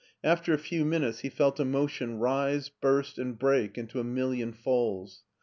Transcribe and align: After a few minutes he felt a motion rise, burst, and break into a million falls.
After 0.23 0.51
a 0.51 0.57
few 0.57 0.83
minutes 0.83 1.19
he 1.19 1.29
felt 1.29 1.59
a 1.59 1.63
motion 1.63 2.17
rise, 2.17 2.69
burst, 2.69 3.19
and 3.19 3.37
break 3.37 3.77
into 3.77 3.99
a 3.99 4.03
million 4.03 4.51
falls. 4.51 5.21